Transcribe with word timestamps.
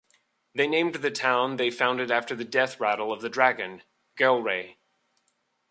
They 0.55 0.65
named 0.67 0.95
the 0.95 1.11
town 1.11 1.57
they 1.57 1.69
founded 1.69 2.09
after 2.09 2.33
the 2.33 2.43
death 2.43 2.79
rattle 2.79 3.13
of 3.13 3.21
the 3.21 3.29
dragon: 3.29 3.83
Gelre! 4.17 4.77